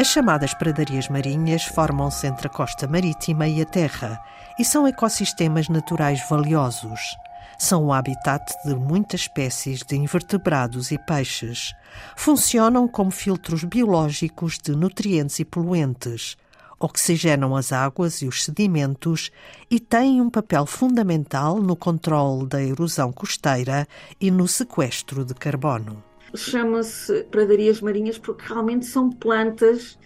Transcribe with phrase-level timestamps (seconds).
[0.00, 4.18] As chamadas pradarias marinhas formam-se entre a costa marítima e a terra
[4.58, 7.18] e são ecossistemas naturais valiosos.
[7.58, 11.74] São o habitat de muitas espécies de invertebrados e peixes.
[12.16, 16.34] Funcionam como filtros biológicos de nutrientes e poluentes,
[16.78, 19.30] oxigenam as águas e os sedimentos
[19.70, 23.86] e têm um papel fundamental no controle da erosão costeira
[24.18, 26.09] e no sequestro de carbono.
[26.34, 29.98] Chama-se pradarias marinhas porque realmente são plantas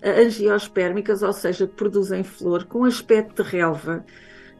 [0.00, 4.04] eh, angiospermicas, ou seja, que produzem flor com aspecto de relva.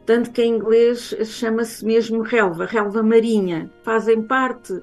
[0.05, 3.71] Tanto que em inglês chama-se mesmo relva, relva marinha.
[3.83, 4.73] Fazem parte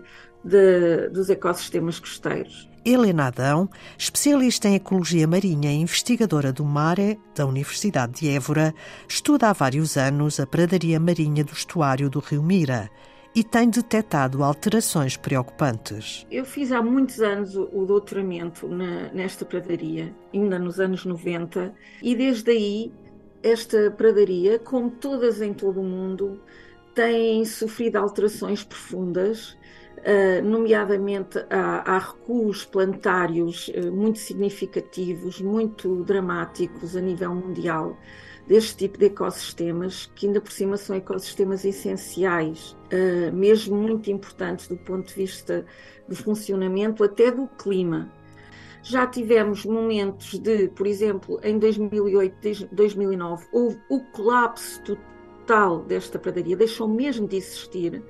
[0.42, 2.68] de, dos ecossistemas costeiros.
[2.82, 3.68] Helena Adão,
[3.98, 8.74] especialista em ecologia marinha e investigadora do MARE da Universidade de Évora,
[9.06, 12.90] estuda há vários anos a pradaria marinha do estuário do Rio Mira
[13.34, 16.26] e tem detectado alterações preocupantes.
[16.30, 22.14] Eu fiz há muitos anos o doutoramento na, nesta pradaria, ainda nos anos 90, e
[22.14, 22.92] desde aí
[23.42, 26.42] esta pradaria, como todas em todo o mundo,
[26.94, 29.58] tem sofrido alterações profundas
[30.00, 37.98] Uh, nomeadamente há, há, recuos planetários uh, muito significativos, muito dramáticos a nível mundial
[38.50, 44.66] deste tipo de ecossistemas, que ainda por cima são ecossistemas essenciais, uh, mesmo muito importantes
[44.66, 45.64] do ponto de vista
[46.08, 48.12] do funcionamento, até do clima.
[48.82, 56.56] Já tivemos momentos de, por exemplo, em 2008, 2009, houve o colapso total desta pradaria,
[56.56, 58.02] deixou mesmo de existir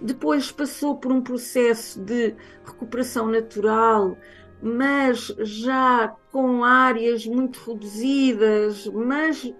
[0.00, 4.16] depois passou por um processo de recuperação natural,
[4.62, 9.52] mas já com áreas muito reduzidas, mas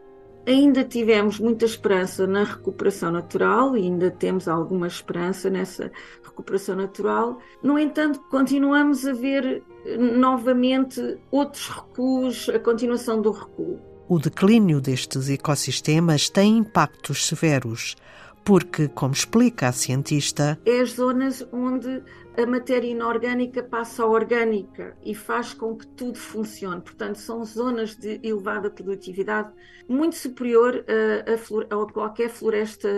[0.47, 5.91] ainda tivemos muita esperança na recuperação natural e ainda temos alguma esperança nessa
[6.23, 7.39] recuperação natural.
[7.63, 9.63] No entanto, continuamos a ver
[9.99, 13.81] novamente outros recuos, a continuação do recuo.
[14.09, 17.97] O declínio destes ecossistemas tem impactos severos
[18.45, 22.03] porque, como explica a cientista, é as zonas onde
[22.37, 26.83] a matéria inorgânica passa à orgânica e faz com que tudo funcione.
[26.83, 29.51] Portanto, são zonas de elevada produtividade,
[29.89, 32.89] muito superior a, a, a qualquer floresta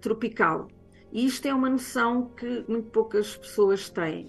[0.00, 0.68] tropical.
[1.12, 4.26] E isto é uma noção que muito poucas pessoas têm.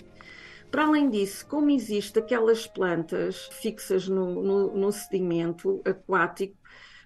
[0.70, 6.56] Para além disso, como existem aquelas plantas fixas no, no, no sedimento aquático,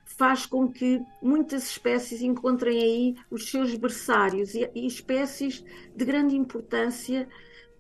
[0.05, 5.63] faz com que muitas espécies encontrem aí os seus berçários e, e espécies
[5.95, 7.27] de grande importância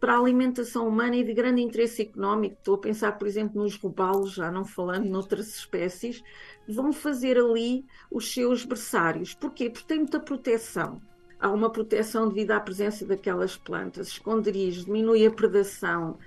[0.03, 2.57] para a alimentação humana e de grande interesse económico.
[2.57, 6.21] Estou a pensar, por exemplo, nos robalos, já não falando noutras espécies,
[6.67, 9.33] vão fazer ali os seus berçários.
[9.33, 9.69] Porquê?
[9.69, 11.01] Porque tem muita proteção.
[11.39, 16.17] Há uma proteção devido à presença daquelas plantas, esconderijos, diminui a predação,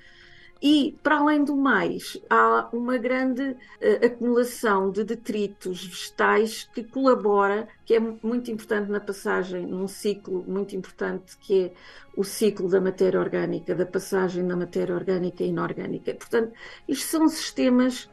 [0.60, 7.68] e, para além do mais, há uma grande uh, acumulação de detritos vegetais que colabora,
[7.84, 11.72] que é muito importante na passagem, num ciclo muito importante que é
[12.16, 16.14] o ciclo da matéria orgânica, da passagem da matéria orgânica e inorgânica.
[16.14, 16.52] Portanto,
[16.88, 18.08] isto são sistemas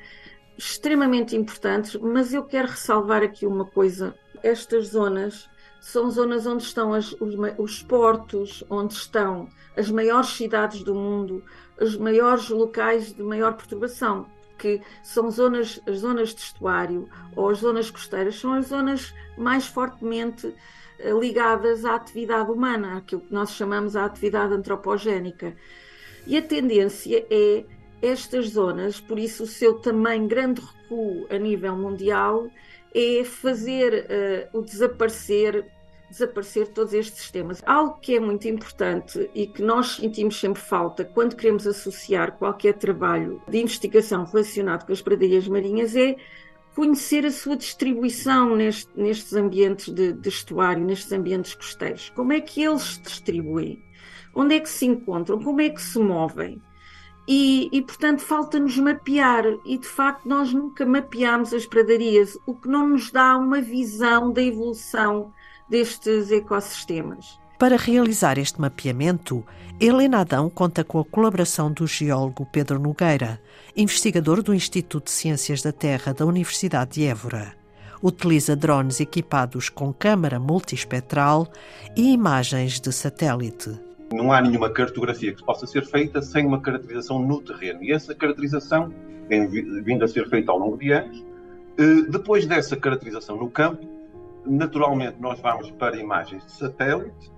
[0.57, 4.13] extremamente importantes, mas eu quero ressalvar aqui uma coisa.
[4.43, 5.49] Estas zonas
[5.83, 11.43] são zonas onde estão as, os, os portos, onde estão as maiores cidades do mundo,
[11.79, 14.25] os maiores locais de maior perturbação,
[14.57, 19.67] que são zonas, as zonas de estuário ou as zonas costeiras, são as zonas mais
[19.67, 20.55] fortemente
[20.99, 25.53] eh, ligadas à atividade humana, aquilo que nós chamamos a atividade antropogénica.
[26.25, 27.65] E a tendência é
[28.01, 32.49] estas zonas, por isso o seu também grande recuo a nível mundial,
[32.95, 35.72] é fazer uh, o desaparecer
[36.13, 37.61] desaparecer todos estes sistemas.
[37.65, 42.75] Algo que é muito importante e que nós sentimos sempre falta quando queremos associar qualquer
[42.75, 46.15] trabalho de investigação relacionado com as pradarias marinhas é
[46.75, 52.11] conhecer a sua distribuição neste, nestes ambientes de, de estuário, nestes ambientes costeiros.
[52.15, 53.83] Como é que eles se distribuem?
[54.35, 55.41] Onde é que se encontram?
[55.41, 56.61] Como é que se movem?
[57.27, 59.45] E, e, portanto, falta-nos mapear.
[59.65, 64.31] E, de facto, nós nunca mapeámos as pradarias, o que não nos dá uma visão
[64.31, 65.31] da evolução
[65.69, 67.39] destes ecossistemas.
[67.57, 69.45] Para realizar este mapeamento,
[69.79, 73.39] Helena Adão conta com a colaboração do geólogo Pedro Nogueira,
[73.75, 77.53] investigador do Instituto de Ciências da Terra da Universidade de Évora.
[78.01, 81.47] Utiliza drones equipados com câmara multispectral
[81.95, 83.79] e imagens de satélite.
[84.11, 87.81] Não há nenhuma cartografia que possa ser feita sem uma caracterização no terreno.
[87.81, 88.93] E essa caracterização
[89.29, 91.23] tem vindo a ser feita ao longo de anos.
[91.77, 93.92] Eh, depois dessa caracterização no campo,
[94.45, 97.31] naturalmente nós vamos para imagens de satélite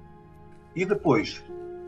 [0.76, 1.44] e depois,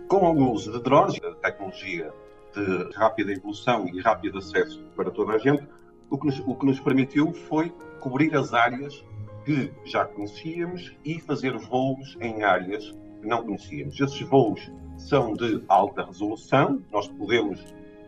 [0.08, 2.14] com o uso de drones, a tecnologia
[2.54, 5.68] de rápida evolução e rápido acesso para toda a gente,
[6.10, 7.70] o que nos, o que nos permitiu foi
[8.00, 9.04] cobrir as áreas
[9.46, 12.92] que já conhecíamos e fazer voos em áreas
[13.22, 14.00] que não conhecíamos.
[14.00, 17.64] Esses voos são de alta resolução, nós podemos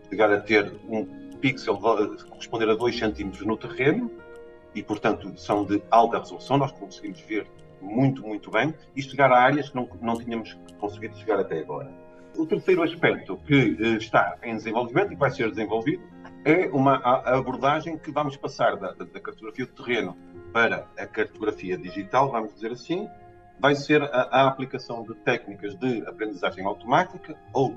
[0.09, 1.05] chegar a ter um
[1.39, 4.11] pixel corresponder a 2 centímetros no terreno
[4.75, 7.47] e, portanto, são de alta resolução, nós conseguimos ver
[7.81, 8.73] muito, muito bem.
[8.95, 11.91] E chegar a áreas que não, não tínhamos conseguido chegar até agora.
[12.37, 16.03] O terceiro aspecto que eh, está em desenvolvimento e que vai ser desenvolvido
[16.45, 16.95] é uma
[17.25, 20.15] abordagem que vamos passar da, da cartografia do terreno
[20.53, 23.09] para a cartografia digital, vamos dizer assim,
[23.59, 27.75] vai ser a, a, aplicação de técnicas de aprendizagem automática ou,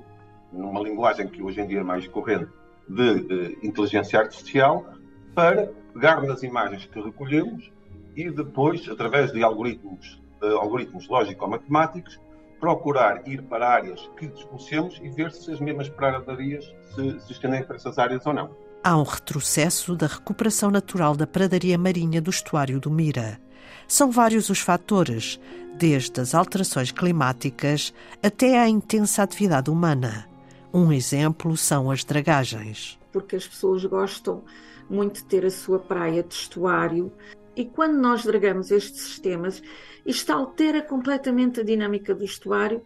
[0.53, 2.51] numa linguagem que hoje em dia é mais corrente,
[2.89, 4.87] de, de inteligência artificial,
[5.35, 7.71] para pegar nas imagens que recolhemos
[8.15, 12.21] e depois, através de algoritmos, de algoritmos lógico-matemáticos,
[12.61, 16.65] procurar ir para áreas que desconhecemos e ver se as mesmas pradarias
[16.95, 18.55] se, se estendem para essas áreas ou não.
[18.85, 23.41] Há um retrocesso da recuperação natural da pradaria marinha do estuário do Mira.
[23.89, 25.41] São vários os fatores,
[25.77, 27.93] desde as alterações climáticas
[28.23, 30.27] até à intensa atividade humana.
[30.73, 32.99] Um exemplo são as dragagens.
[33.13, 34.43] Porque as pessoas gostam
[34.93, 37.13] muito ter a sua praia de estuário
[37.57, 39.63] e quando nós dragamos estes sistemas,
[40.07, 42.83] isto altera completamente a dinâmica do estuário,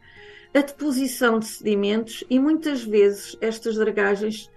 [0.55, 4.50] a deposição de sedimentos e muitas vezes estas dragagens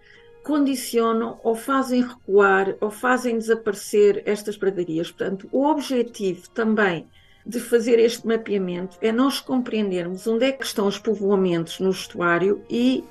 [0.44, 5.12] condicionam ou fazem recuar ou fazem desaparecer estas pradarias.
[5.12, 7.07] Portanto, o objetivo também
[7.45, 12.63] de fazer este mapeamento é nós compreendermos onde é que estão os povoamentos no estuário
[12.69, 13.04] e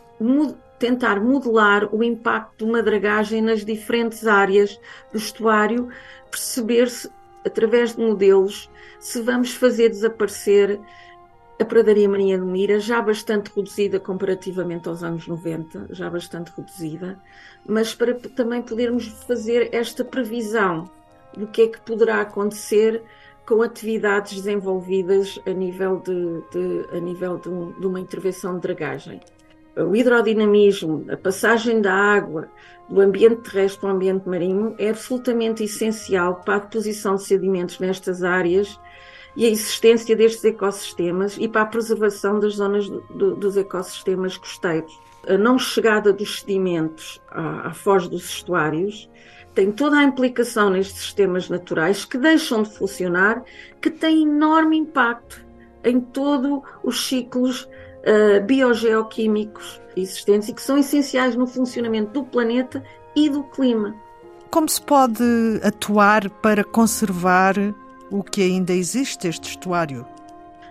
[0.79, 4.79] tentar modelar o impacto de uma dragagem nas diferentes áreas
[5.13, 5.89] do estuário,
[6.31, 7.11] perceber-se,
[7.45, 8.71] através de modelos,
[9.01, 10.81] se vamos fazer desaparecer
[11.61, 17.19] a pradaria marinha de Mira, já bastante reduzida comparativamente aos anos 90, já bastante reduzida,
[17.67, 20.89] mas para também podermos fazer esta previsão
[21.37, 23.03] do que é que poderá acontecer
[23.45, 29.21] com atividades desenvolvidas a nível de, de a nível de, de uma intervenção de dragagem
[29.85, 32.49] o hidrodinamismo, a passagem da água
[32.89, 37.79] do ambiente terrestre para o ambiente marinho é absolutamente essencial para a deposição de sedimentos
[37.79, 38.79] nestas áreas
[39.37, 44.99] e a existência destes ecossistemas e para a preservação das zonas do, dos ecossistemas costeiros.
[45.29, 49.09] A não chegada dos sedimentos à, à foz dos estuários
[49.55, 53.43] tem toda a implicação nestes sistemas naturais que deixam de funcionar,
[53.81, 55.45] que tem enorme impacto
[55.85, 57.69] em todos os ciclos
[58.09, 62.83] uh, biogeoquímicos existentes e que são essenciais no funcionamento do planeta
[63.15, 63.95] e do clima.
[64.51, 65.23] Como se pode
[65.63, 67.55] atuar para conservar
[68.11, 70.07] o que ainda existe, este estuário?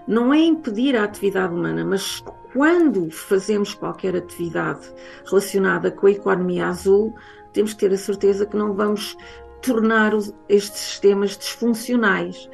[0.08, 2.24] Não é impedir a atividade humana, mas
[2.54, 4.92] quando fazemos qualquer atividade
[5.26, 7.14] relacionada com a economia azul,
[7.54, 9.16] temos que ter a certeza que não vamos
[9.62, 10.14] tornar
[10.50, 12.50] estes sistemas disfuncionais.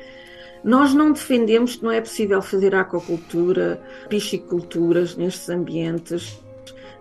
[0.63, 6.39] Nós não defendemos que não é possível fazer aquacultura, pisciculturas nestes ambientes.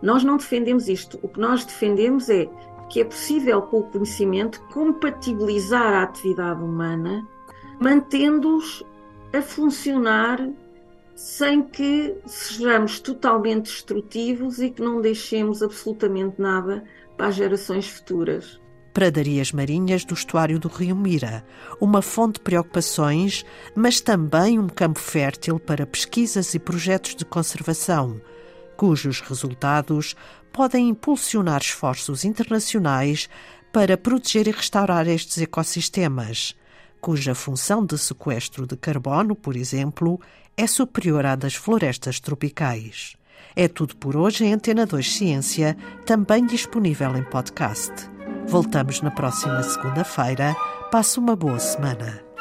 [0.03, 1.19] Nós não defendemos isto.
[1.23, 2.49] O que nós defendemos é
[2.91, 7.26] que é possível, com o conhecimento, compatibilizar a atividade humana,
[7.81, 8.85] mantendo-os
[9.32, 10.50] a funcionar
[11.15, 16.82] sem que sejamos totalmente destrutivos e que não deixemos absolutamente nada
[17.17, 18.62] para as gerações futuras
[18.93, 21.44] pradarias marinhas do estuário do rio Mira,
[21.81, 23.44] uma fonte de preocupações,
[23.75, 28.20] mas também um campo fértil para pesquisas e projetos de conservação,
[28.77, 30.15] cujos resultados
[30.53, 33.29] podem impulsionar esforços internacionais
[33.72, 36.55] para proteger e restaurar estes ecossistemas,
[37.01, 40.20] cuja função de sequestro de carbono, por exemplo,
[40.56, 43.17] é superior à das florestas tropicais.
[43.56, 47.93] É tudo por hoje em Antena 2 Ciência, também disponível em podcast.
[48.46, 50.55] Voltamos na próxima segunda-feira.
[50.91, 52.31] Passe uma boa semana.